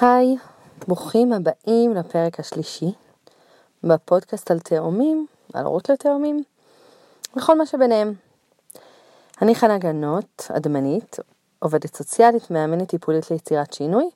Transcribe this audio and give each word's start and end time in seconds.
היי, 0.00 0.36
ברוכים 0.88 1.32
הבאים 1.32 1.94
לפרק 1.94 2.40
השלישי 2.40 2.92
בפודקאסט 3.84 4.50
על 4.50 4.58
תאומים, 4.60 5.26
על 5.54 5.64
הורות 5.64 5.88
לתאומים 5.88 6.44
וכל 7.36 7.58
מה 7.58 7.66
שביניהם. 7.66 8.14
אני 9.42 9.54
חנה 9.54 9.78
גנות, 9.78 10.50
אדמנית, 10.56 11.16
עובדת 11.58 11.96
סוציאלית, 11.96 12.50
מאמנת 12.50 12.88
טיפולית 12.88 13.30
ליצירת 13.30 13.72
שינוי 13.72 14.10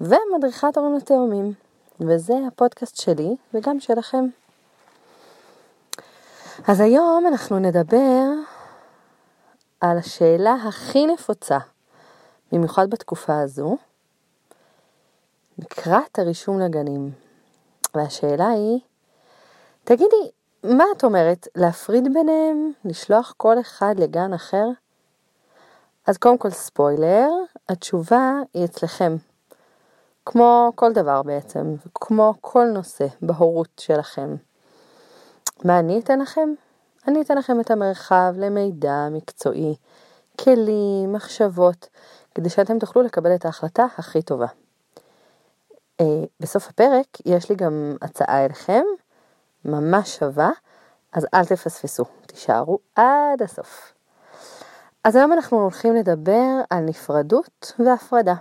ומדריכת 0.00 0.76
הורים 0.76 0.96
לתאומים, 0.96 1.52
וזה 2.00 2.34
הפודקאסט 2.48 2.96
שלי 2.96 3.36
וגם 3.54 3.80
שלכם. 3.80 4.24
אז 6.68 6.80
היום 6.80 7.24
אנחנו 7.28 7.58
נדבר 7.58 8.22
על 9.80 9.98
השאלה 9.98 10.54
הכי 10.68 11.06
נפוצה, 11.06 11.58
במיוחד 12.52 12.90
בתקופה 12.90 13.40
הזו, 13.40 13.76
לקראת 15.58 16.18
הרישום 16.18 16.60
לגנים. 16.60 17.10
והשאלה 17.94 18.48
היא, 18.48 18.80
תגידי, 19.84 20.30
מה 20.64 20.84
את 20.96 21.04
אומרת, 21.04 21.48
להפריד 21.54 22.14
ביניהם? 22.14 22.72
לשלוח 22.84 23.34
כל 23.36 23.60
אחד 23.60 23.94
לגן 23.98 24.32
אחר? 24.32 24.66
אז 26.06 26.18
קודם 26.18 26.38
כל 26.38 26.50
ספוילר, 26.50 27.28
התשובה 27.68 28.32
היא 28.54 28.64
אצלכם. 28.64 29.16
כמו 30.26 30.72
כל 30.74 30.92
דבר 30.92 31.22
בעצם, 31.22 31.74
כמו 31.94 32.34
כל 32.40 32.64
נושא 32.64 33.06
בהורות 33.22 33.68
שלכם. 33.80 34.36
מה 35.64 35.78
אני 35.78 35.98
אתן 35.98 36.18
לכם? 36.18 36.48
אני 37.08 37.20
אתן 37.20 37.38
לכם 37.38 37.60
את 37.60 37.70
המרחב 37.70 38.34
למידע 38.36 39.08
מקצועי, 39.10 39.74
כלים, 40.40 41.12
מחשבות, 41.12 41.88
כדי 42.34 42.48
שאתם 42.48 42.78
תוכלו 42.78 43.02
לקבל 43.02 43.34
את 43.34 43.44
ההחלטה 43.44 43.86
הכי 43.98 44.22
טובה. 44.22 44.46
אה, 46.00 46.24
בסוף 46.40 46.68
הפרק 46.68 47.06
יש 47.26 47.50
לי 47.50 47.56
גם 47.56 47.96
הצעה 48.02 48.44
אליכם, 48.44 48.82
ממש 49.64 50.16
שווה, 50.16 50.50
אז 51.12 51.26
אל 51.34 51.44
תפספסו, 51.44 52.04
תישארו 52.26 52.78
עד 52.94 53.42
הסוף. 53.42 53.92
אז 55.04 55.16
היום 55.16 55.32
אנחנו 55.32 55.62
הולכים 55.62 55.94
לדבר 55.94 56.60
על 56.70 56.80
נפרדות 56.80 57.72
והפרדה. 57.78 58.34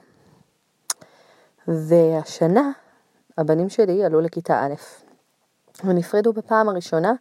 והשנה 1.68 2.72
הבנים 3.38 3.70
שלי 3.70 4.06
עלו 4.06 4.22
לכיתה 4.22 4.66
א', 4.66 4.74
ונפרדו 5.84 6.34
בפעם 6.34 6.70
הראשונה 6.70 7.14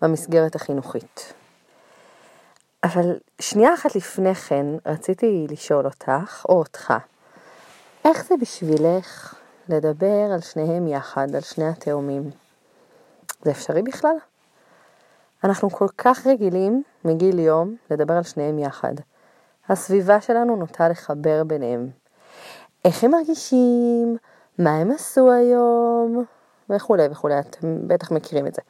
במסגרת 0.00 0.54
החינוכית. 0.54 1.32
אבל 2.84 3.18
שנייה 3.38 3.74
אחת 3.74 3.94
לפני 3.94 4.34
כן 4.34 4.66
רציתי 4.86 5.46
לשאול 5.50 5.84
אותך, 5.84 6.46
או 6.48 6.58
אותך, 6.58 6.94
איך 8.04 8.24
זה 8.24 8.34
בשבילך 8.40 9.41
לדבר 9.68 10.32
על 10.32 10.40
שניהם 10.40 10.88
יחד, 10.88 11.34
על 11.34 11.40
שני 11.40 11.68
התאומים. 11.68 12.30
זה 13.42 13.50
אפשרי 13.50 13.82
בכלל? 13.82 14.16
אנחנו 15.44 15.70
כל 15.70 15.88
כך 15.98 16.26
רגילים 16.26 16.82
מגיל 17.04 17.38
יום 17.38 17.76
לדבר 17.90 18.14
על 18.14 18.22
שניהם 18.22 18.58
יחד. 18.58 18.94
הסביבה 19.68 20.20
שלנו 20.20 20.56
נוטה 20.56 20.88
לחבר 20.88 21.44
ביניהם. 21.44 21.90
איך 22.84 23.04
הם 23.04 23.10
מרגישים, 23.10 24.16
מה 24.58 24.76
הם 24.76 24.90
עשו 24.90 25.32
היום, 25.32 26.24
וכולי 26.70 27.06
וכולי, 27.10 27.38
אתם 27.38 27.88
בטח 27.88 28.12
מכירים 28.12 28.46
את 28.46 28.54
זה. 28.54 28.62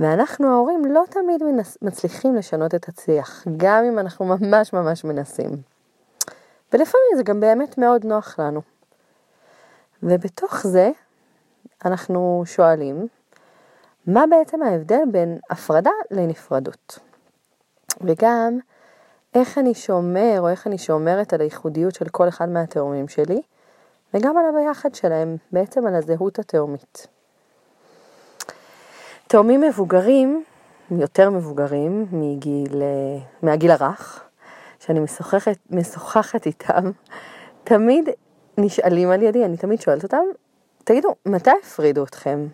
ואנחנו 0.00 0.48
ההורים 0.50 0.84
לא 0.84 1.04
תמיד 1.10 1.42
מנס, 1.42 1.78
מצליחים 1.82 2.34
לשנות 2.34 2.74
את 2.74 2.88
השיח, 2.88 3.44
גם 3.56 3.84
אם 3.84 3.98
אנחנו 3.98 4.24
ממש 4.24 4.72
ממש 4.72 5.04
מנסים. 5.04 5.50
ולפעמים 6.72 7.16
זה 7.16 7.22
גם 7.22 7.40
באמת 7.40 7.78
מאוד 7.78 8.04
נוח 8.04 8.40
לנו. 8.40 8.60
ובתוך 10.02 10.66
זה 10.66 10.90
אנחנו 11.84 12.42
שואלים, 12.46 13.06
מה 14.06 14.24
בעצם 14.30 14.62
ההבדל 14.62 15.00
בין 15.12 15.38
הפרדה 15.50 15.90
לנפרדות? 16.10 16.98
וגם, 18.00 18.58
איך 19.34 19.58
אני 19.58 19.74
שומר 19.74 20.36
או 20.38 20.48
איך 20.48 20.66
אני 20.66 20.78
שומרת 20.78 21.32
על 21.32 21.40
הייחודיות 21.40 21.94
של 21.94 22.08
כל 22.08 22.28
אחד 22.28 22.48
מהתאומים 22.48 23.08
שלי, 23.08 23.42
וגם 24.14 24.36
על 24.36 24.44
הביחד 24.48 24.94
שלהם, 24.94 25.36
בעצם 25.52 25.86
על 25.86 25.94
הזהות 25.94 26.38
התאומית. 26.38 27.06
תאומים 29.28 29.60
מבוגרים, 29.60 30.44
יותר 30.90 31.30
מבוגרים 31.30 32.06
מגיל, 32.12 32.82
מהגיל 33.42 33.70
הרך, 33.70 34.24
שאני 34.78 35.00
משוחחת, 35.00 35.56
משוחחת 35.70 36.46
איתם, 36.46 36.90
תמיד 37.64 38.08
נשאלים 38.58 39.10
על 39.10 39.22
ידי, 39.22 39.44
אני 39.44 39.56
תמיד 39.56 39.80
שואלת 39.80 40.02
אותם, 40.02 40.24
תגידו, 40.84 41.14
מתי 41.26 41.50
הפרידו 41.62 42.04
אתכם? 42.04 42.46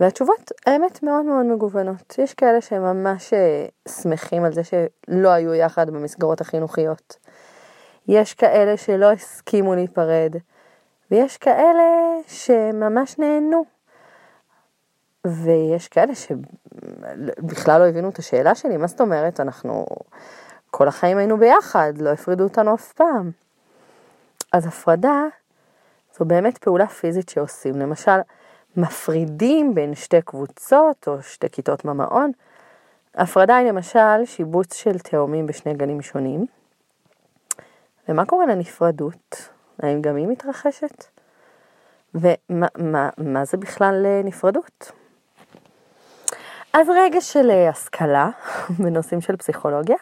והתשובות, 0.00 0.52
האמת, 0.66 1.02
מאוד 1.02 1.24
מאוד 1.24 1.46
מגוונות. 1.46 2.18
יש 2.18 2.34
כאלה 2.34 2.60
שהם 2.60 2.82
ממש 2.82 3.32
אה, 3.32 3.66
שמחים 3.88 4.44
על 4.44 4.52
זה 4.52 4.62
שלא 4.64 5.28
היו 5.28 5.54
יחד 5.54 5.90
במסגרות 5.90 6.40
החינוכיות. 6.40 7.16
יש 8.08 8.34
כאלה 8.34 8.76
שלא 8.76 9.12
הסכימו 9.12 9.74
להיפרד, 9.74 10.36
ויש 11.10 11.36
כאלה 11.36 11.84
שממש 12.26 13.18
נהנו. 13.18 13.64
ויש 15.26 15.88
כאלה 15.88 16.12
שבכלל 16.14 17.80
לא 17.80 17.86
הבינו 17.86 18.08
את 18.08 18.18
השאלה 18.18 18.54
שלי, 18.54 18.76
מה 18.76 18.86
זאת 18.86 19.00
אומרת, 19.00 19.40
אנחנו 19.40 19.86
כל 20.70 20.88
החיים 20.88 21.18
היינו 21.18 21.38
ביחד, 21.38 21.92
לא 21.98 22.10
הפרידו 22.10 22.44
אותנו 22.44 22.74
אף 22.74 22.92
פעם. 22.92 23.30
אז 24.52 24.66
הפרדה 24.66 25.24
זו 26.18 26.24
באמת 26.24 26.58
פעולה 26.58 26.86
פיזית 26.86 27.28
שעושים. 27.28 27.74
למשל, 27.74 28.18
מפרידים 28.76 29.74
בין 29.74 29.94
שתי 29.94 30.22
קבוצות 30.22 31.08
או 31.08 31.22
שתי 31.22 31.50
כיתות 31.50 31.84
במעון. 31.84 32.32
הפרדה 33.14 33.56
היא 33.56 33.68
למשל 33.68 34.24
שיבוץ 34.24 34.74
של 34.74 34.98
תאומים 34.98 35.46
בשני 35.46 35.74
גנים 35.74 36.02
שונים. 36.02 36.46
ומה 38.08 38.26
קורה 38.26 38.46
לנפרדות? 38.46 39.48
האם 39.82 40.02
גם 40.02 40.16
היא 40.16 40.26
מתרחשת? 40.26 41.04
ומה 42.14 42.66
מה, 42.78 43.10
מה 43.18 43.44
זה 43.44 43.56
בכלל 43.56 44.06
נפרדות? 44.24 44.92
אז 46.72 46.88
רגע 46.88 47.20
של 47.20 47.50
השכלה 47.50 48.30
בנושאים 48.82 49.20
של 49.20 49.36
פסיכולוגיה. 49.36 49.96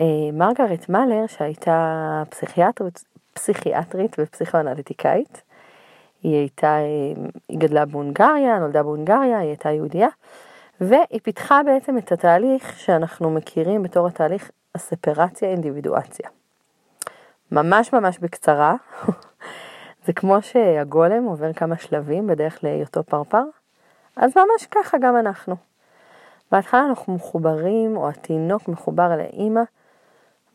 אה, 0.00 0.04
מרגרט 0.32 0.88
מאלר, 0.88 1.26
שהייתה 1.26 2.22
פסיכיאטרית, 2.30 3.04
פסיכיאטרית 3.32 4.16
ופסיכואנליטיקאית. 4.18 5.42
היא 6.22 6.36
הייתה, 6.36 6.76
היא 7.48 7.58
גדלה 7.58 7.84
בהונגריה, 7.84 8.58
נולדה 8.58 8.82
בהונגריה, 8.82 9.38
היא 9.38 9.48
הייתה 9.48 9.70
יהודייה, 9.70 10.08
והיא 10.80 11.20
פיתחה 11.22 11.60
בעצם 11.66 11.98
את 11.98 12.12
התהליך 12.12 12.78
שאנחנו 12.78 13.30
מכירים 13.30 13.82
בתור 13.82 14.06
התהליך 14.06 14.50
הספרציה 14.74 15.48
אינדיבידואציה. 15.48 16.28
ממש 17.52 17.92
ממש 17.92 18.18
בקצרה, 18.18 18.74
זה 20.06 20.12
כמו 20.12 20.42
שהגולם 20.42 21.24
עובר 21.24 21.52
כמה 21.52 21.76
שלבים 21.76 22.26
בדרך 22.26 22.64
להיותו 22.64 23.02
פרפר, 23.04 23.42
אז 24.16 24.32
ממש 24.36 24.66
ככה 24.70 24.98
גם 24.98 25.16
אנחנו. 25.16 25.56
בהתחלה 26.52 26.86
אנחנו 26.88 27.14
מחוברים, 27.14 27.96
או 27.96 28.08
התינוק 28.08 28.68
מחובר 28.68 29.16
לאימא, 29.16 29.62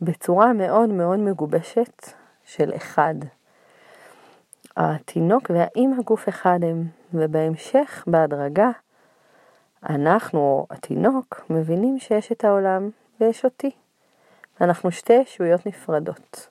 בצורה 0.02 0.54
מאוד 0.54 0.90
מאוד 0.90 1.20
מגובשת, 1.20 2.12
של 2.46 2.72
אחד. 2.76 3.16
התינוק 4.78 5.50
והאימא 5.50 6.02
גוף 6.02 6.30
אחד 6.30 6.60
הם, 6.62 6.84
ובהמשך, 7.14 8.04
בהדרגה, 8.08 8.70
אנחנו, 9.90 10.68
התינוק, 10.70 11.46
מבינים 11.50 12.00
שיש 12.00 12.32
את 12.32 12.44
העולם 12.44 12.90
ויש 13.22 13.46
אותי. 13.46 13.72
אנחנו 14.62 14.92
שתי 14.92 15.14
ישויות 15.14 15.66
נפרדות. 15.66 16.50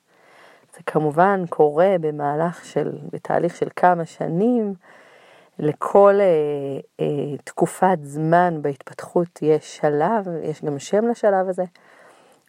זה 0.74 0.80
כמובן 0.86 1.44
קורה 1.48 1.96
במהלך 2.00 2.64
של, 2.64 2.92
בתהליך 3.12 3.56
של 3.56 3.68
כמה 3.76 4.04
שנים, 4.04 4.74
לכל 5.58 6.14
אה, 6.20 6.26
אה, 7.00 7.36
תקופת 7.44 7.98
זמן 8.02 8.62
בהתפתחות 8.62 9.42
יש 9.42 9.76
שלב, 9.76 10.28
יש 10.42 10.64
גם 10.64 10.78
שם 10.78 11.08
לשלב 11.08 11.48
הזה. 11.48 11.64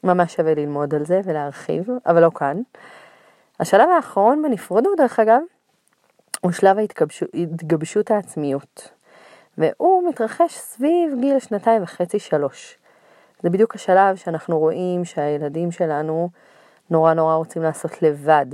ממש 0.03 0.36
שווה 0.36 0.53
ללמוד 0.53 0.95
על 0.95 1.06
זה 1.06 1.21
ולהרחיב, 1.24 1.89
אבל 2.06 2.21
לא 2.21 2.31
כאן. 2.36 2.62
השלב 3.59 3.89
האחרון 3.89 4.41
בנפרדות, 4.41 4.97
דרך 4.97 5.19
אגב, 5.19 5.41
הוא 6.41 6.51
שלב 6.51 6.77
ההתגבשות 6.77 8.11
העצמיות, 8.11 8.89
והוא 9.57 10.09
מתרחש 10.09 10.57
סביב 10.57 11.13
גיל 11.19 11.39
שנתיים 11.39 11.83
וחצי 11.83 12.19
שלוש. 12.19 12.77
זה 13.43 13.49
בדיוק 13.49 13.75
השלב 13.75 14.15
שאנחנו 14.15 14.59
רואים 14.59 15.05
שהילדים 15.05 15.71
שלנו 15.71 16.29
נורא 16.89 17.13
נורא 17.13 17.35
רוצים 17.35 17.61
לעשות 17.61 18.01
לבד, 18.01 18.45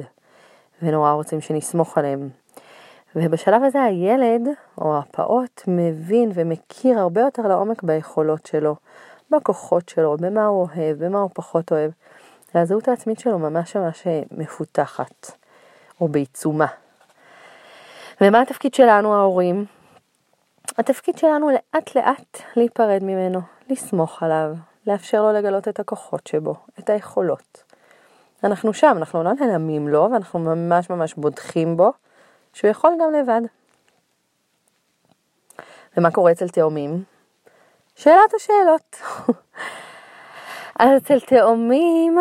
ונורא 0.81 1.11
רוצים 1.11 1.41
שנסמוך 1.41 1.97
עליהם. 1.97 2.29
ובשלב 3.15 3.63
הזה 3.63 3.83
הילד, 3.83 4.47
או 4.77 4.97
הפעוט, 4.97 5.61
מבין 5.67 6.31
ומכיר 6.33 6.99
הרבה 6.99 7.21
יותר 7.21 7.47
לעומק 7.47 7.83
ביכולות 7.83 8.45
שלו, 8.45 8.75
בכוחות 9.31 9.89
שלו, 9.89 10.17
במה 10.17 10.45
הוא 10.45 10.67
אוהב, 10.75 11.05
במה 11.05 11.19
הוא 11.21 11.29
פחות 11.33 11.71
אוהב. 11.71 11.91
והזהות 12.55 12.87
העצמית 12.87 13.19
שלו 13.19 13.39
ממש 13.39 13.75
ממש 13.75 14.07
מפותחת, 14.31 15.31
או 16.01 16.07
בעיצומה. 16.07 16.67
ומה 18.21 18.41
התפקיד 18.41 18.73
שלנו 18.73 19.13
ההורים? 19.13 19.65
התפקיד 20.77 21.17
שלנו 21.17 21.49
לאט 21.49 21.95
לאט 21.95 22.41
להיפרד 22.55 23.03
ממנו, 23.03 23.41
לסמוך 23.69 24.23
עליו, 24.23 24.53
לאפשר 24.87 25.21
לו 25.21 25.33
לגלות 25.33 25.67
את 25.67 25.79
הכוחות 25.79 26.27
שבו, 26.27 26.55
את 26.79 26.89
היכולות. 26.89 27.63
אנחנו 28.43 28.73
שם, 28.73 28.93
אנחנו 28.97 29.23
לא 29.23 29.33
נעלמים 29.33 29.87
לו, 29.87 30.09
ואנחנו 30.13 30.39
ממש 30.39 30.89
ממש 30.89 31.13
בודחים 31.13 31.77
בו, 31.77 31.91
שהוא 32.53 32.71
יכול 32.71 32.91
גם 33.01 33.13
לבד. 33.13 33.41
ומה 35.97 36.11
קורה 36.11 36.31
אצל 36.31 36.49
תאומים? 36.49 37.03
שאלת 37.95 38.33
השאלות. 38.35 38.95
אז 40.81 41.01
אצל 41.01 41.19
תאומים 41.19 42.17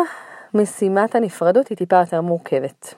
משימת 0.53 1.15
הנפרדות 1.15 1.67
היא 1.67 1.77
טיפה 1.77 1.99
יותר 1.99 2.21
מורכבת. 2.21 2.93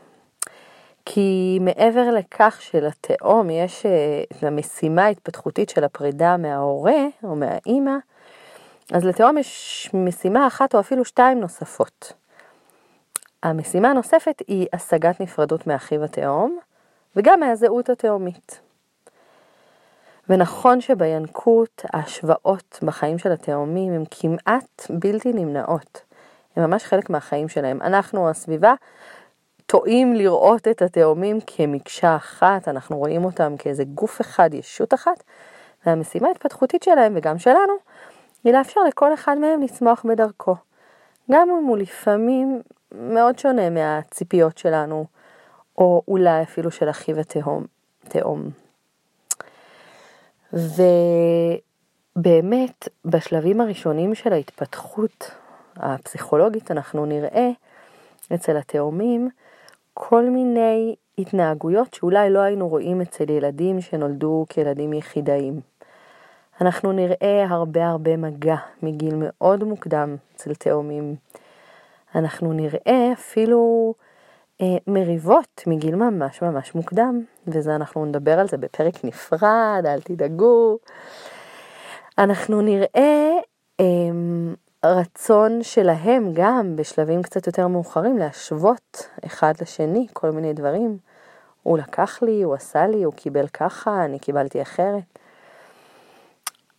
כי 1.06 1.57
מעבר 1.62 2.12
לכך 2.12 2.57
שלתאום 2.62 3.50
יש 3.50 3.80
את 3.80 4.44
אה, 4.44 4.48
המשימה 4.48 5.06
ההתפתחותית 5.06 5.69
של 5.69 5.83
הפרידה 5.83 6.38
מההורה 6.38 7.06
או 7.24 7.36
מהאימא, 7.36 7.95
אז 8.94 9.06
לתאום 9.06 9.38
יש 9.38 9.89
משימה 9.94 10.48
אחת 10.48 10.75
או 10.75 10.80
אפילו 10.80 11.06
שתיים 11.06 11.39
נוספות. 11.39 12.13
המשימה 13.44 13.89
הנוספת 13.89 14.42
היא 14.48 14.68
השגת 14.74 15.21
נפרדות 15.21 15.68
מאחיו 15.68 16.04
התאום, 16.04 16.59
וגם 17.16 17.39
מהזהות 17.39 17.89
התאומית. 17.89 18.62
ונכון 20.30 20.81
שבינקות 20.81 21.86
ההשוואות 21.94 22.80
בחיים 22.84 23.18
של 23.18 23.31
התאומים 23.31 23.94
הן 23.94 24.04
כמעט 24.12 24.86
בלתי 24.90 25.34
נמנעות. 25.34 26.02
הן 26.56 26.64
ממש 26.64 26.84
חלק 26.84 27.10
מהחיים 27.10 27.50
שלהם. 27.50 27.81
אנחנו, 27.81 28.30
הסביבה, 28.30 28.74
טועים 29.66 30.14
לראות 30.14 30.68
את 30.68 30.81
התאומים 30.81 31.40
כמקשה 31.48 32.16
אחת, 32.16 32.68
אנחנו 32.68 32.98
רואים 32.98 33.25
אותם 33.25 33.58
כאיזה 33.58 33.84
גוף 33.84 34.22
אחד, 34.22 34.54
ישות 34.54 34.94
אחת, 34.94 35.24
והמשימה 35.86 36.28
ההתפתחותית 36.28 36.84
שלהם 36.84 37.14
וגם 37.16 37.40
שלנו, 37.40 37.74
היא 38.44 38.54
לאפשר 38.54 38.81
לכל 38.88 39.14
אחד 39.14 39.38
מהם 39.38 39.62
לצמוח 39.62 40.06
בדרכו. 40.10 40.56
גם 41.31 41.50
אם 41.50 41.66
הוא 41.66 41.78
לפעמים 41.78 42.62
מאוד 42.92 43.40
שונה 43.40 43.69
מהציפיות 43.69 44.58
שלנו, 44.58 45.06
או 45.78 46.02
אולי 46.08 46.42
אפילו 46.44 46.72
של 46.72 46.90
אחיו 46.90 47.19
התהום. 47.19 47.66
תאום. 48.08 48.62
ובאמת, 52.16 52.88
בשלבים 53.06 53.62
הראשונים 53.62 54.16
של 54.16 54.34
ההתפתחות 54.34 55.32
הפסיכולוגית 55.76 56.72
אנחנו 56.72 57.06
נראה 57.06 57.50
אצל 58.34 58.58
התאומים 58.58 59.30
כל 59.94 60.30
מיני 60.30 60.96
התנהגויות 61.18 61.94
שאולי 61.94 62.30
לא 62.30 62.40
היינו 62.40 62.68
רואים 62.70 63.02
אצל 63.02 63.30
ילדים 63.30 63.82
שנולדו 63.82 64.46
כילדים 64.50 64.94
יחידאים. 64.94 65.62
אנחנו 66.62 66.92
נראה 66.92 67.46
הרבה 67.50 67.88
הרבה 67.88 68.18
מגע 68.18 68.56
מגיל 68.84 69.16
מאוד 69.18 69.64
מוקדם 69.64 70.16
אצל 70.36 70.54
תאומים. 70.54 71.16
אנחנו 72.16 72.54
נראה 72.54 73.10
אפילו 73.14 73.94
מריבות 74.88 75.64
מגיל 75.68 75.96
ממש 75.96 76.42
ממש 76.42 76.76
מוקדם, 76.76 77.22
וזה 77.48 77.76
אנחנו 77.76 78.06
נדבר 78.06 78.40
על 78.40 78.48
זה 78.48 78.58
בפרק 78.58 79.06
נפרד, 79.06 79.84
אל 79.86 80.02
תדאגו. 80.02 80.78
אנחנו 82.18 82.62
נראה 82.62 83.32
אה, 83.80 83.86
רצון 84.86 85.64
שלהם 85.64 86.32
גם 86.34 86.76
בשלבים 86.76 87.24
קצת 87.24 87.48
יותר 87.48 87.68
מאוחרים 87.68 88.18
להשוות 88.18 89.10
אחד 89.26 89.54
לשני 89.62 90.08
כל 90.14 90.32
מיני 90.32 90.54
דברים. 90.54 90.98
הוא 91.64 91.78
לקח 91.78 92.22
לי, 92.22 92.44
הוא 92.44 92.54
עשה 92.54 92.88
לי, 92.88 93.04
הוא 93.04 93.14
קיבל 93.14 93.48
ככה, 93.48 94.06
אני 94.06 94.20
קיבלתי 94.20 94.62
אחרת. 94.62 95.20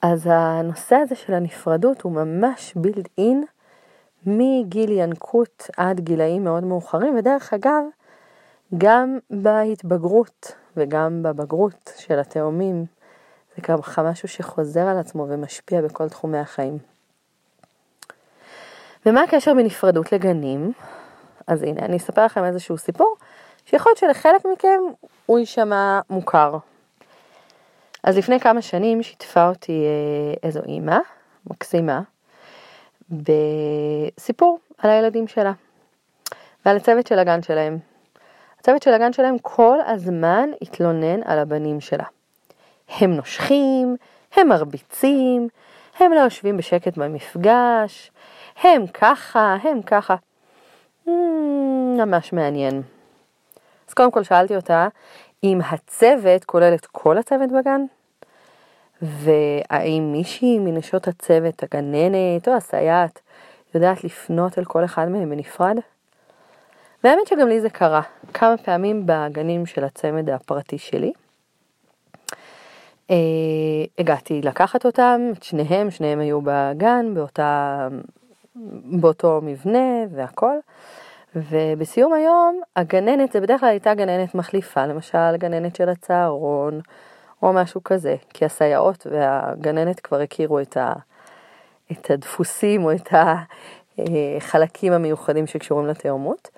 אז 0.02 0.28
הנושא 0.30 0.96
הזה 0.96 1.14
של 1.14 1.34
הנפרדות 1.34 2.02
הוא 2.02 2.12
ממש 2.12 2.72
בילד 2.76 3.08
אין 3.18 3.44
מגיל 4.26 4.90
ינקות 4.92 5.70
עד 5.76 6.00
גילאים 6.00 6.44
מאוד 6.44 6.64
מאוחרים, 6.64 7.16
ודרך 7.18 7.52
אגב, 7.52 7.82
גם 8.78 9.18
בהתבגרות 9.30 10.52
וגם 10.76 11.22
בבגרות 11.22 11.92
של 11.96 12.18
התאומים, 12.18 12.84
זה 13.56 13.62
ככה 13.62 14.02
משהו 14.02 14.28
שחוזר 14.28 14.80
על 14.80 14.98
עצמו 14.98 15.26
ומשפיע 15.28 15.82
בכל 15.82 16.08
תחומי 16.08 16.38
החיים. 16.38 16.78
ומה 19.06 19.22
הקשר 19.22 19.54
בנפרדות 19.54 20.12
לגנים? 20.12 20.72
אז 21.46 21.62
הנה, 21.62 21.80
אני 21.80 21.96
אספר 21.96 22.24
לכם 22.24 22.44
איזשהו 22.44 22.78
סיפור, 22.78 23.16
שיכול 23.66 23.90
להיות 23.90 23.98
שלחלק 23.98 24.44
מכם 24.52 24.80
הוא 25.26 25.38
יישמע 25.38 26.00
מוכר. 26.10 26.58
אז 28.02 28.16
לפני 28.18 28.40
כמה 28.40 28.62
שנים 28.62 29.02
שיתפה 29.02 29.48
אותי 29.48 29.84
אה, 29.84 30.34
איזו 30.42 30.60
אימא, 30.66 30.98
מקסימה, 31.46 32.00
בסיפור 33.10 34.58
על 34.78 34.90
הילדים 34.90 35.28
שלה 35.28 35.52
ועל 36.66 36.76
הצוות 36.76 37.06
של 37.06 37.18
הגן 37.18 37.42
שלהם. 37.42 37.78
הצוות 38.60 38.82
של 38.82 38.94
הגן 38.94 39.12
שלהם 39.12 39.38
כל 39.42 39.78
הזמן 39.86 40.50
התלונן 40.62 41.22
על 41.24 41.38
הבנים 41.38 41.80
שלה. 41.80 42.04
הם 42.88 43.12
נושכים, 43.12 43.96
הם 44.36 44.48
מרביצים, 44.48 45.48
הם 45.98 46.12
לא 46.12 46.20
יושבים 46.20 46.56
בשקט 46.56 46.98
במפגש, 46.98 48.10
הם 48.62 48.86
ככה, 48.86 49.56
הם 49.62 49.82
ככה. 49.82 50.16
Mm, 51.06 51.10
ממש 51.98 52.32
מעניין. 52.32 52.82
אז 53.88 53.94
קודם 53.94 54.10
כל 54.10 54.22
שאלתי 54.22 54.56
אותה 54.56 54.88
אם 55.44 55.60
הצוות 55.70 56.44
כולל 56.44 56.74
את 56.74 56.86
כל 56.86 57.18
הצוות 57.18 57.50
בגן, 57.52 57.84
והאם 59.04 60.12
מישהי 60.12 60.58
מנשות 60.58 61.08
הצוות, 61.08 61.62
הגננת 61.62 62.48
או 62.48 62.54
הסייעת, 62.54 63.20
יודעת 63.74 64.04
לפנות 64.04 64.58
אל 64.58 64.64
כל 64.64 64.84
אחד 64.84 65.08
מהם 65.08 65.30
בנפרד? 65.30 65.76
והאמת 67.04 67.26
שגם 67.26 67.48
לי 67.48 67.60
זה 67.60 67.70
קרה 67.70 68.02
כמה 68.34 68.56
פעמים 68.56 69.06
בגנים 69.06 69.66
של 69.66 69.84
הצמד 69.84 70.30
הפרטי 70.30 70.78
שלי. 70.78 71.12
אה, 73.10 73.16
הגעתי 73.98 74.40
לקחת 74.42 74.86
אותם, 74.86 75.20
את 75.38 75.42
שניהם, 75.42 75.90
שניהם 75.90 76.20
היו 76.20 76.40
בגן, 76.44 77.14
באותה, 77.14 77.88
באותו 78.84 79.40
מבנה 79.42 80.04
והכל. 80.10 80.56
ובסיום 81.36 82.12
היום, 82.12 82.60
הגננת, 82.76 83.32
זה 83.32 83.40
בדרך 83.40 83.60
כלל 83.60 83.68
הייתה 83.68 83.94
גננת 83.94 84.34
מחליפה, 84.34 84.86
למשל 84.86 85.36
גננת 85.36 85.76
של 85.76 85.88
הצהרון, 85.88 86.80
או 87.42 87.52
משהו 87.52 87.84
כזה, 87.84 88.16
כי 88.34 88.44
הסייעות 88.44 89.06
והגננת 89.10 90.00
כבר 90.00 90.20
הכירו 90.20 90.60
את, 90.60 90.76
ה, 90.76 90.92
את 91.92 92.10
הדפוסים 92.10 92.84
או 92.84 92.92
את 92.92 93.08
החלקים 93.98 94.92
המיוחדים 94.92 95.46
שקשורים 95.46 95.86
לתאומות. 95.86 96.50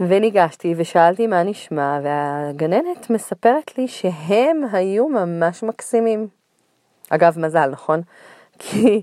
וניגשתי 0.00 0.74
ושאלתי 0.76 1.26
מה 1.26 1.42
נשמע, 1.42 2.00
והגננת 2.02 3.10
מספרת 3.10 3.78
לי 3.78 3.88
שהם 3.88 4.62
היו 4.72 5.08
ממש 5.08 5.62
מקסימים. 5.62 6.28
אגב, 7.10 7.38
מזל, 7.38 7.70
נכון? 7.70 8.00
כי, 8.58 9.02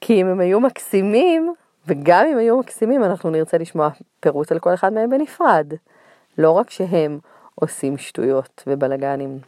כי 0.00 0.20
אם 0.20 0.26
הם 0.26 0.40
היו 0.40 0.60
מקסימים, 0.60 1.54
וגם 1.86 2.26
אם 2.32 2.38
היו 2.38 2.58
מקסימים, 2.58 3.04
אנחנו 3.04 3.30
נרצה 3.30 3.58
לשמוע 3.58 3.88
פירוט 4.20 4.52
על 4.52 4.58
כל 4.58 4.74
אחד 4.74 4.92
מהם 4.92 5.10
בנפרד. 5.10 5.72
לא 6.38 6.50
רק 6.50 6.70
שהם 6.70 7.18
עושים 7.54 7.98
שטויות 7.98 8.64
ובלאגנים. 8.66 9.38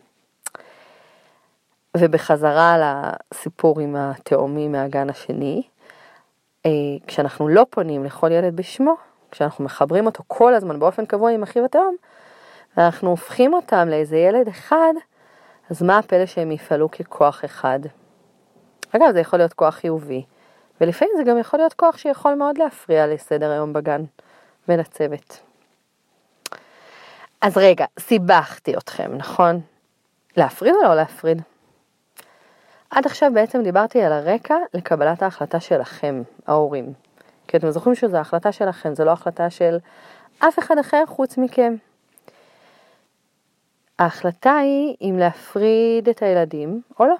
ובחזרה 1.96 2.76
לסיפור 2.78 3.80
עם 3.80 3.96
התאומים 3.96 4.72
מהגן 4.72 5.10
השני, 5.10 5.62
אה, 6.66 6.70
כשאנחנו 7.06 7.48
לא 7.48 7.66
פונים 7.70 8.04
לכל 8.04 8.32
ילד 8.32 8.56
בשמו, 8.56 8.94
כשאנחנו 9.30 9.64
מחברים 9.64 10.06
אותו 10.06 10.22
כל 10.26 10.54
הזמן 10.54 10.78
באופן 10.78 11.06
קבוע 11.06 11.30
עם 11.30 11.42
אחיו 11.42 11.64
התאום, 11.64 11.96
ואנחנו 12.76 13.10
הופכים 13.10 13.54
אותם 13.54 13.88
לאיזה 13.88 14.16
ילד 14.16 14.48
אחד, 14.48 14.92
אז 15.70 15.82
מה 15.82 15.98
הפלא 15.98 16.26
שהם 16.26 16.52
יפעלו 16.52 16.90
ככוח 16.90 17.44
אחד? 17.44 17.80
אגב, 18.96 19.12
זה 19.12 19.20
יכול 19.20 19.38
להיות 19.38 19.52
כוח 19.52 19.74
חיובי, 19.74 20.24
ולפעמים 20.80 21.14
זה 21.16 21.22
גם 21.22 21.38
יכול 21.38 21.60
להיות 21.60 21.72
כוח 21.72 21.96
שיכול 21.96 22.34
מאוד 22.34 22.58
להפריע 22.58 23.06
לסדר 23.06 23.50
היום 23.50 23.72
בגן 23.72 24.04
ולצוות. 24.68 25.40
אז 27.40 27.56
רגע, 27.58 27.84
סיבכתי 27.98 28.76
אתכם, 28.76 29.10
נכון? 29.16 29.60
להפריד 30.36 30.74
או 30.74 30.82
לא 30.82 30.94
להפריד? 30.94 31.42
עד 32.90 33.06
עכשיו 33.06 33.30
בעצם 33.34 33.62
דיברתי 33.62 34.02
על 34.02 34.12
הרקע 34.12 34.56
לקבלת 34.74 35.22
ההחלטה 35.22 35.60
שלכם, 35.60 36.22
ההורים. 36.46 36.92
כי 37.48 37.56
אתם 37.56 37.70
זוכרים 37.70 37.94
שזו 37.94 38.16
החלטה 38.16 38.52
שלכם, 38.52 38.94
זו 38.94 39.04
לא 39.04 39.10
החלטה 39.10 39.50
של 39.50 39.78
אף 40.38 40.58
אחד 40.58 40.78
אחר 40.78 41.02
חוץ 41.06 41.38
מכם. 41.38 41.74
ההחלטה 43.98 44.56
היא 44.56 44.96
אם 45.00 45.16
להפריד 45.18 46.08
את 46.08 46.22
הילדים 46.22 46.82
או 47.00 47.06
לא. 47.06 47.16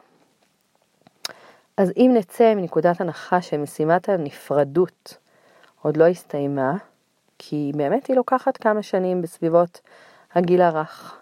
אז 1.77 1.93
אם 1.97 2.11
נצא 2.15 2.55
מנקודת 2.55 3.01
הנחה 3.01 3.43
שמשימת 3.43 4.09
הנפרדות 4.09 5.17
עוד 5.83 5.97
לא 5.97 6.07
הסתיימה, 6.07 6.73
כי 7.39 7.73
באמת 7.75 8.07
היא 8.07 8.17
לוקחת 8.17 8.57
כמה 8.57 8.83
שנים 8.83 9.23
בסביבות 9.23 9.81
הגיל 10.35 10.63
הרך. 10.63 11.21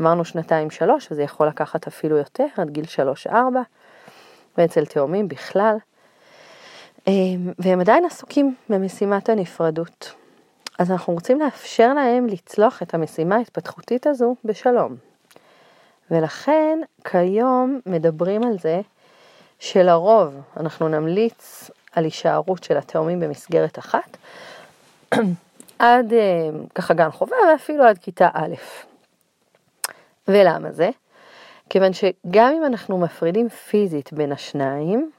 אמרנו 0.00 0.24
שנתיים 0.24 0.70
שלוש, 0.70 1.12
וזה 1.12 1.22
יכול 1.22 1.48
לקחת 1.48 1.86
אפילו 1.86 2.16
יותר, 2.16 2.46
עד 2.56 2.70
גיל 2.70 2.86
שלוש 2.86 3.26
ארבע, 3.26 3.62
ואצל 4.58 4.86
תאומים 4.86 5.28
בכלל. 5.28 5.76
אמ, 7.06 7.52
והם 7.58 7.80
עדיין 7.80 8.04
עסוקים 8.04 8.54
במשימת 8.68 9.28
הנפרדות. 9.28 10.12
אז 10.78 10.90
אנחנו 10.90 11.12
רוצים 11.12 11.40
לאפשר 11.40 11.94
להם 11.94 12.26
לצלוח 12.26 12.82
את 12.82 12.94
המשימה 12.94 13.36
ההתפתחותית 13.36 14.06
הזו 14.06 14.34
בשלום. 14.44 14.96
ולכן 16.10 16.78
כיום 17.04 17.80
מדברים 17.86 18.42
על 18.42 18.58
זה 18.58 18.80
שלרוב 19.58 20.34
אנחנו 20.56 20.88
נמליץ 20.88 21.70
על 21.92 22.04
הישארות 22.04 22.64
של 22.64 22.76
התאומים 22.76 23.20
במסגרת 23.20 23.78
אחת, 23.78 24.16
עד 25.78 26.12
אה, 26.12 26.48
ככה 26.74 26.94
גן 26.94 27.10
חובה 27.10 27.36
ואפילו 27.52 27.84
עד 27.84 27.98
כיתה 27.98 28.28
א'. 28.34 28.54
ולמה 30.28 30.72
זה? 30.72 30.90
כיוון 31.70 31.92
שגם 31.92 32.52
אם 32.56 32.64
אנחנו 32.64 32.98
מפרידים 32.98 33.48
פיזית 33.48 34.12
בין 34.12 34.32
השניים, 34.32 35.10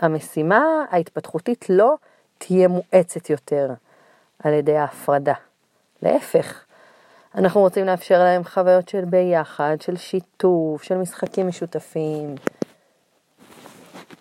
המשימה 0.00 0.84
ההתפתחותית 0.90 1.66
לא 1.68 1.94
תהיה 2.38 2.68
מואצת 2.68 3.30
יותר 3.30 3.70
על 4.44 4.52
ידי 4.52 4.76
ההפרדה. 4.76 5.34
להפך, 6.02 6.64
אנחנו 7.34 7.60
רוצים 7.60 7.86
לאפשר 7.86 8.18
להם 8.18 8.44
חוויות 8.44 8.88
של 8.88 9.04
ביחד, 9.04 9.76
של 9.80 9.96
שיתוף, 9.96 10.82
של 10.82 10.96
משחקים 10.96 11.48
משותפים, 11.48 12.34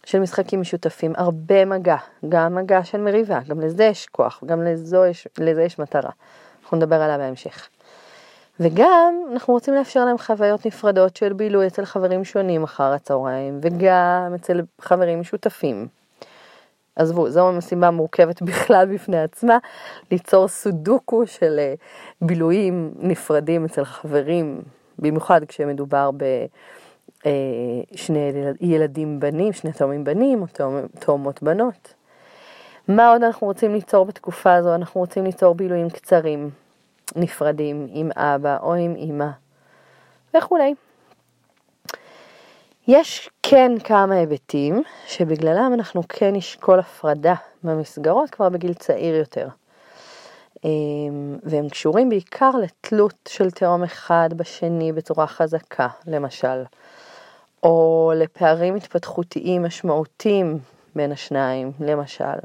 של 0.05 0.19
משחקים 0.19 0.61
משותפים, 0.61 1.13
הרבה 1.15 1.65
מגע, 1.65 1.97
גם 2.29 2.55
מגע 2.55 2.83
של 2.83 3.01
מריבה, 3.01 3.39
גם 3.47 3.59
לזה 3.59 3.83
יש 3.83 4.05
כוח, 4.05 4.43
גם 4.45 4.63
לזו 4.63 5.05
יש, 5.05 5.27
לזה 5.37 5.63
יש 5.63 5.79
מטרה. 5.79 6.11
אנחנו 6.63 6.77
נדבר 6.77 7.01
עליה 7.01 7.17
בהמשך. 7.17 7.69
וגם 8.63 9.13
אנחנו 9.31 9.53
רוצים 9.53 9.73
לאפשר 9.73 10.05
להם 10.05 10.17
חוויות 10.17 10.65
נפרדות 10.65 11.15
של 11.15 11.33
בילוי 11.33 11.67
אצל 11.67 11.85
חברים 11.85 12.23
שונים 12.23 12.63
אחר 12.63 12.83
הצהריים, 12.83 13.59
וגם 13.61 14.33
אצל 14.35 14.61
חברים 14.81 15.19
משותפים. 15.19 15.87
עזבו, 16.95 17.29
זו 17.29 17.51
משימה 17.51 17.91
מורכבת 17.91 18.41
בכלל 18.47 18.93
בפני 18.93 19.21
עצמה, 19.21 19.57
ליצור 20.11 20.47
סודוקו 20.47 21.27
של 21.27 21.59
אה, 21.59 21.73
בילויים 22.21 22.93
נפרדים 22.99 23.65
אצל 23.65 23.83
חברים, 23.83 24.61
במיוחד 24.99 25.45
כשמדובר 25.45 26.09
בשני 27.21 28.31
אה, 28.35 28.51
ילדים 28.61 29.19
בנים, 29.19 29.53
שני 29.53 29.71
תאומים 29.71 30.03
בנים 30.03 30.41
או 30.41 30.47
תאומות 30.99 31.43
בנות. 31.43 31.93
מה 32.87 33.11
עוד 33.11 33.23
אנחנו 33.23 33.47
רוצים 33.47 33.73
ליצור 33.73 34.05
בתקופה 34.05 34.53
הזו? 34.53 34.75
אנחנו 34.75 35.01
רוצים 35.01 35.23
ליצור 35.23 35.55
בילויים 35.55 35.89
קצרים, 35.89 36.49
נפרדים, 37.15 37.87
עם 37.89 38.09
אבא 38.15 38.57
או 38.61 38.73
עם 38.73 38.95
אימא 38.95 39.29
וכולי. 40.37 40.73
יש 42.87 43.29
כן 43.43 43.71
כמה 43.83 44.15
היבטים 44.15 44.83
שבגללם 45.07 45.71
אנחנו 45.73 46.03
כן 46.09 46.35
נשקול 46.35 46.79
הפרדה 46.79 47.35
במסגרות 47.63 48.29
כבר 48.29 48.49
בגיל 48.49 48.73
צעיר 48.73 49.15
יותר. 49.15 49.47
אמ, 50.63 51.37
והם 51.43 51.69
קשורים 51.69 52.09
בעיקר 52.09 52.51
לתלות 52.63 53.29
של 53.29 53.51
תאום 53.51 53.83
אחד 53.83 54.29
בשני 54.35 54.91
בצורה 54.91 55.27
חזקה, 55.27 55.87
למשל, 56.07 56.63
או 57.63 58.11
לפערים 58.15 58.75
התפתחותיים 58.75 59.63
משמעותיים 59.63 60.57
בין 60.95 61.11
השניים, 61.11 61.71
למשל. 61.79 62.39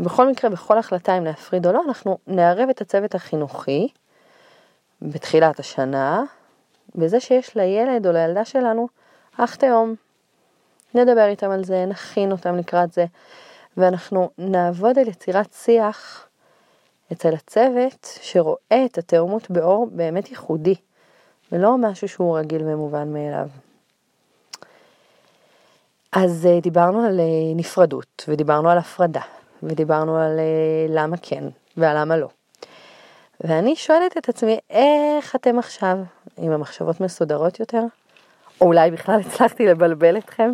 ובכל 0.00 0.28
מקרה, 0.28 0.50
בכל 0.50 0.78
החלטה 0.78 1.18
אם 1.18 1.24
להפריד 1.24 1.66
או 1.66 1.72
לא, 1.72 1.82
אנחנו 1.88 2.18
נערב 2.26 2.68
את 2.68 2.80
הצוות 2.80 3.14
החינוכי 3.14 3.88
בתחילת 5.02 5.58
השנה, 5.58 6.22
בזה 6.94 7.20
שיש 7.20 7.56
לילד 7.56 8.06
או 8.06 8.12
לילדה 8.12 8.44
שלנו 8.44 8.88
אח 9.36 9.54
תאום. 9.54 9.94
נדבר 10.94 11.26
איתם 11.26 11.50
על 11.50 11.64
זה, 11.64 11.84
נכין 11.86 12.32
אותם 12.32 12.56
לקראת 12.56 12.92
זה, 12.92 13.04
ואנחנו 13.76 14.30
נעבוד 14.38 14.98
על 14.98 15.08
יצירת 15.08 15.52
שיח 15.52 16.26
אצל 17.12 17.34
הצוות 17.34 18.18
שרואה 18.22 18.84
את 18.84 18.98
התאומות 18.98 19.50
באור 19.50 19.88
באמת 19.92 20.30
ייחודי, 20.30 20.74
ולא 21.52 21.78
משהו 21.78 22.08
שהוא 22.08 22.38
רגיל 22.38 22.62
ומובן 22.64 23.12
מאליו. 23.12 23.48
אז 26.12 26.46
אה, 26.46 26.60
דיברנו 26.60 27.04
על 27.06 27.20
אה, 27.20 27.24
נפרדות, 27.56 28.24
ודיברנו 28.28 28.70
על 28.70 28.78
הפרדה, 28.78 29.22
ודיברנו 29.62 30.16
על 30.16 30.38
אה, 30.38 30.86
למה 30.88 31.16
כן 31.22 31.44
ועל 31.76 32.00
למה 32.00 32.16
לא. 32.16 32.28
ואני 33.40 33.76
שואלת 33.76 34.16
את 34.16 34.28
עצמי, 34.28 34.58
איך 34.70 35.36
אתם 35.36 35.58
עכשיו, 35.58 35.96
עם 36.36 36.52
המחשבות 36.52 37.00
מסודרות 37.00 37.60
יותר? 37.60 37.82
או 38.60 38.66
אולי 38.66 38.90
בכלל 38.90 39.20
הצלחתי 39.26 39.66
לבלבל 39.66 40.18
אתכם? 40.18 40.50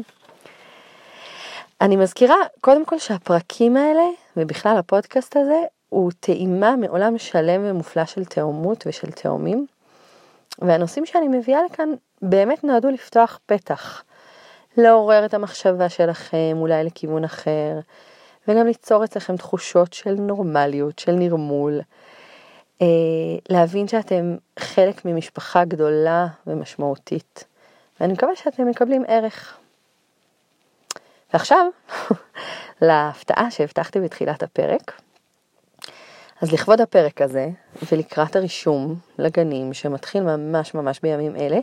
אני 1.81 1.97
מזכירה 1.97 2.37
קודם 2.61 2.85
כל 2.85 2.99
שהפרקים 2.99 3.77
האלה, 3.77 4.03
ובכלל 4.37 4.77
הפודקאסט 4.77 5.37
הזה, 5.37 5.63
הוא 5.89 6.13
טעימה 6.21 6.77
מעולם 6.77 7.19
שלם 7.19 7.61
ומופלא 7.65 8.05
של 8.05 8.25
תאומות 8.25 8.85
ושל 8.87 9.11
תאומים, 9.11 9.67
והנושאים 10.59 11.07
שאני 11.07 11.29
מביאה 11.29 11.61
לכאן 11.71 11.89
באמת 12.23 12.65
נועדו 12.65 12.91
לפתוח 12.91 13.39
פתח, 13.47 14.03
לעורר 14.77 15.25
את 15.25 15.35
המחשבה 15.35 15.89
שלכם 15.89 16.57
אולי 16.57 16.85
לכיוון 16.85 17.25
אחר, 17.25 17.79
וגם 18.49 18.67
ליצור 18.67 19.05
אצלכם 19.05 19.37
תחושות 19.37 19.93
של 19.93 20.15
נורמליות, 20.15 20.99
של 20.99 21.13
נרמול, 21.13 21.81
אה, 22.83 22.87
להבין 23.49 23.89
שאתם 23.89 24.37
חלק 24.59 25.05
ממשפחה 25.05 25.65
גדולה 25.65 26.27
ומשמעותית. 26.47 27.45
ואני 28.01 28.13
מקווה 28.13 28.37
שאתם 28.37 28.69
מקבלים 28.69 29.05
ערך. 29.09 29.59
ועכשיו, 31.33 31.67
להפתעה 32.83 33.51
שהבטחתי 33.51 34.01
בתחילת 34.01 34.43
הפרק. 34.43 35.01
אז 36.43 36.53
לכבוד 36.53 36.81
הפרק 36.81 37.23
הזה, 37.23 37.49
ולקראת 37.93 38.37
הרישום 38.37 38.95
לגנים 39.19 39.75
שמתחיל 39.75 40.23
ממש 40.23 40.75
ממש 40.75 41.01
בימים 41.03 41.37
אלה, 41.37 41.59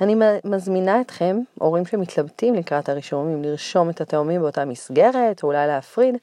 אני 0.00 0.14
מזמינה 0.44 1.00
אתכם, 1.00 1.38
הורים 1.58 1.86
שמתלבטים 1.86 2.54
לקראת 2.54 2.88
הרישום, 2.88 3.28
אם 3.32 3.42
לרשום 3.42 3.90
את 3.90 4.00
התאומים 4.00 4.40
באותה 4.40 4.64
מסגרת, 4.64 5.42
או 5.42 5.48
אולי 5.48 5.66
להפריד, 5.66 6.16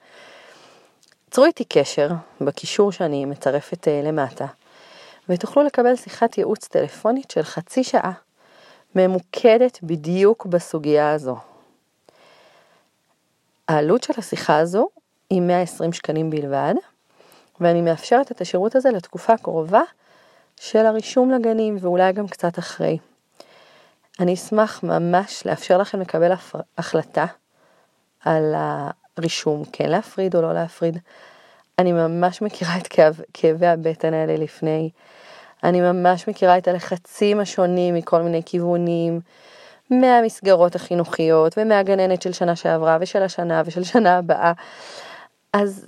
צרו 1.32 1.46
איתי 1.46 1.64
קשר 1.64 2.10
בקישור 2.42 2.92
שאני 2.92 3.26
מצרפת 3.26 3.88
אה, 3.88 4.02
למטה, 4.04 4.46
ותוכלו 5.30 5.64
לקבל 5.64 5.96
שיחת 5.96 6.38
ייעוץ 6.38 6.68
טלפונית 6.68 7.32
של 7.32 7.44
חצי 7.44 7.84
שעה 7.84 8.12
ממוקדת 8.96 9.80
בדיוק 9.84 10.46
בסוגיה 10.46 11.12
הזו. 11.12 11.36
העלות 13.68 14.04
של 14.04 14.14
השיחה 14.18 14.58
הזו 14.58 14.88
היא 15.30 15.42
120 15.42 15.94
שקלים 15.94 16.30
בלבד, 16.30 16.74
ואני 17.60 17.82
מאפשרת 17.82 18.32
את 18.32 18.42
השירות 18.42 18.76
הזה 18.76 18.90
לתקופה 18.90 19.34
הקרובה 19.34 19.82
של 20.56 20.86
הרישום 20.86 21.32
לגנים 21.32 21.78
ואולי 21.80 22.14
גם 22.14 22.28
קצת 22.28 22.60
אחרי. 22.60 22.98
אני 24.20 24.34
אשמח 24.34 24.84
ממש 24.84 25.46
לאפשר 25.46 25.78
לכם 25.78 26.02
לקבל 26.02 26.32
החלטה 26.78 27.26
על 28.26 28.56
הרישום, 29.18 29.64
כן 29.72 29.90
להפריד 29.90 30.36
או 30.36 30.42
לא 30.42 30.54
להפריד. 30.54 30.98
אני 31.80 31.92
ממש 31.92 32.42
מכירה 32.42 32.78
את 32.78 32.88
כאב, 32.88 33.20
כאבי 33.34 33.68
הבטן 33.68 34.14
האלה 34.14 34.36
לפני. 34.36 34.90
אני 35.64 35.82
ממש 35.82 36.28
מכירה 36.28 36.58
את 36.58 36.68
הלחצים 36.68 37.40
השונים 37.40 37.96
מכל 37.96 38.22
מיני 38.22 38.42
כיוונים, 38.46 39.20
מהמסגרות 39.90 40.76
החינוכיות 40.76 41.58
ומהגננת 41.58 42.22
של 42.22 42.32
שנה 42.32 42.56
שעברה 42.56 42.98
ושל 43.02 43.24
השנה 43.24 43.62
ושל 43.66 43.84
שנה 43.84 44.18
הבאה. 44.18 44.52
אז 45.54 45.86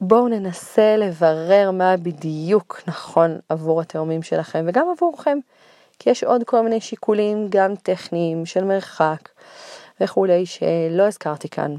בואו 0.00 0.28
ננסה 0.28 0.96
לברר 0.96 1.70
מה 1.70 1.96
בדיוק 1.96 2.82
נכון 2.86 3.38
עבור 3.48 3.80
התאומים 3.80 4.22
שלכם 4.22 4.64
וגם 4.68 4.86
עבורכם, 4.96 5.38
כי 5.98 6.10
יש 6.10 6.24
עוד 6.24 6.44
כל 6.44 6.60
מיני 6.60 6.80
שיקולים, 6.80 7.46
גם 7.48 7.76
טכניים, 7.76 8.46
של 8.46 8.64
מרחק 8.64 9.28
וכולי, 10.00 10.46
שלא 10.46 11.02
הזכרתי 11.06 11.48
כאן. 11.48 11.74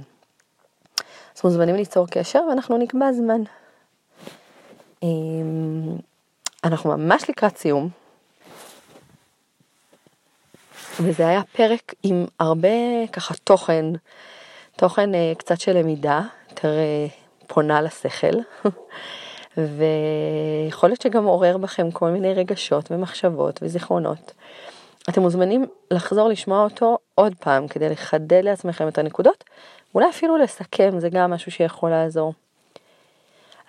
אז 1.36 1.42
מוזמנים 1.44 1.76
ליצור 1.76 2.08
קשר 2.08 2.40
ואנחנו 2.50 2.78
נקבע 2.78 3.12
זמן. 3.12 3.42
אמ, 5.04 5.98
אנחנו 6.64 6.98
ממש 6.98 7.30
לקראת 7.30 7.58
סיום, 7.58 7.90
וזה 11.00 11.28
היה 11.28 11.42
פרק 11.52 11.94
עם 12.04 12.26
הרבה 12.40 13.08
ככה 13.14 13.34
תוכן, 13.44 13.86
תוכן 14.76 15.16
אה, 15.16 15.34
קצת 15.38 15.60
של 15.60 15.78
למידה, 15.78 16.22
יותר 16.50 16.78
אה, 16.78 17.08
פונה 17.48 17.82
לשכל, 17.82 18.38
ויכול 19.58 20.90
להיות 20.90 21.02
שגם 21.02 21.26
עורר 21.26 21.58
בכם 21.58 21.92
כל 21.92 22.10
מיני 22.10 22.34
רגשות 22.34 22.92
ומחשבות 22.92 23.60
וזיכרונות. 23.62 24.32
אתם 25.10 25.22
מוזמנים 25.22 25.66
לחזור 25.92 26.30
לשמוע 26.30 26.64
אותו 26.64 26.98
עוד 27.16 27.34
פעם 27.40 27.68
כדי 27.68 27.90
לחדד 27.90 28.44
לעצמכם 28.44 28.88
את 28.88 28.98
הנקודות, 28.98 29.44
אולי 29.96 30.10
אפילו 30.10 30.38
לסכם, 30.38 31.00
זה 31.00 31.10
גם 31.10 31.32
משהו 31.32 31.52
שיכול 31.52 31.90
לעזור. 31.90 32.34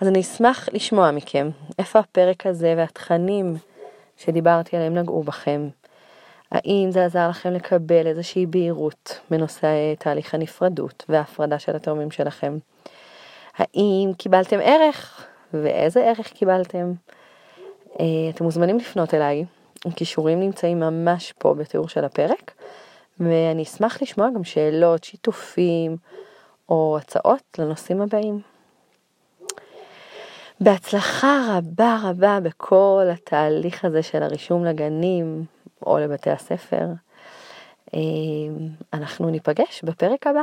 אז 0.00 0.08
אני 0.08 0.20
אשמח 0.20 0.68
לשמוע 0.72 1.10
מכם 1.10 1.50
איפה 1.78 1.98
הפרק 1.98 2.46
הזה 2.46 2.74
והתכנים 2.76 3.56
שדיברתי 4.16 4.76
עליהם 4.76 4.94
נגעו 4.94 5.22
בכם? 5.22 5.68
האם 6.52 6.88
זה 6.90 7.04
עזר 7.04 7.28
לכם 7.28 7.52
לקבל 7.52 8.06
איזושהי 8.06 8.46
בהירות 8.46 9.20
בנושא 9.30 9.94
תהליך 9.98 10.34
הנפרדות 10.34 11.04
וההפרדה 11.08 11.58
של 11.58 11.76
התאומים 11.76 12.10
שלכם? 12.10 12.58
האם 13.58 14.12
קיבלתם 14.18 14.58
ערך 14.62 15.26
ואיזה 15.54 16.04
ערך 16.04 16.32
קיבלתם? 16.32 16.92
אה, 18.00 18.04
אתם 18.34 18.44
מוזמנים 18.44 18.78
לפנות 18.78 19.14
אליי, 19.14 19.44
הכישורים 19.86 20.40
נמצאים 20.40 20.80
ממש 20.80 21.32
פה 21.38 21.54
בתיאור 21.54 21.88
של 21.88 22.04
הפרק, 22.04 22.52
ואני 23.20 23.62
אשמח 23.62 24.02
לשמוע 24.02 24.28
גם 24.34 24.44
שאלות, 24.44 25.04
שיתופים 25.04 25.96
או 26.68 26.98
הצעות 27.00 27.58
לנושאים 27.58 28.02
הבאים. 28.02 28.40
בהצלחה 30.60 31.58
רבה 31.58 31.96
רבה 32.02 32.38
בכל 32.42 33.06
התהליך 33.12 33.84
הזה 33.84 34.02
של 34.02 34.22
הרישום 34.22 34.64
לגנים 34.64 35.44
או 35.86 35.98
לבתי 35.98 36.30
הספר. 36.30 36.86
אה, 37.94 38.00
אנחנו 38.92 39.30
ניפגש 39.30 39.82
בפרק 39.84 40.26
הבא. 40.26 40.42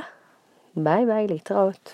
ביי 0.76 1.06
ביי, 1.06 1.28
להתראות. 1.28 1.94